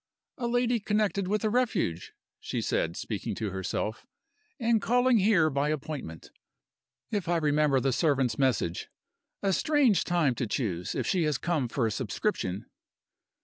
[0.39, 4.07] "A lady connected with a Refuge?" she said, speaking to herself;
[4.59, 6.31] "and calling here by appointment
[7.11, 8.89] if I remember the servant's message?
[9.43, 12.65] A strange time to choose, if she has come for a subscription!"